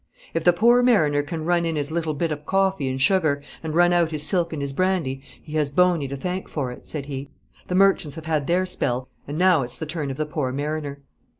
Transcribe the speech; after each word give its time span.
'If 0.33 0.43
the 0.43 0.51
poor 0.51 0.81
mariner 0.81 1.21
can 1.21 1.45
run 1.45 1.63
in 1.63 1.75
his 1.75 1.91
little 1.91 2.15
bit 2.15 2.31
of 2.31 2.43
coffee 2.43 2.89
and 2.89 2.99
sugar, 2.99 3.43
and 3.61 3.75
run 3.75 3.93
out 3.93 4.09
his 4.09 4.23
silk 4.23 4.51
and 4.51 4.59
his 4.59 4.73
brandy, 4.73 5.21
he 5.43 5.53
has 5.57 5.69
Boney 5.69 6.07
to 6.07 6.15
thank 6.15 6.49
for 6.49 6.71
it,' 6.71 6.87
said 6.87 7.05
he. 7.05 7.29
'The 7.67 7.75
merchants 7.75 8.15
have 8.15 8.25
had 8.25 8.47
their 8.47 8.65
spell, 8.65 9.07
and 9.27 9.37
now 9.37 9.61
it's 9.61 9.75
the 9.75 9.85
turn 9.85 10.09
of 10.09 10.17
the 10.17 10.25
poor 10.25 10.51
mariner.' 10.51 11.03